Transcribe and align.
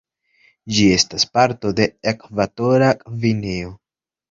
Ĝi 0.77 0.85
estas 0.93 1.25
parto 1.35 1.73
de 1.81 1.87
Ekvatora 2.15 2.91
Gvineo. 3.07 3.79